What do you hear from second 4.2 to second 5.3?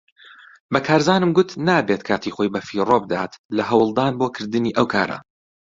کردنی ئەو کارە.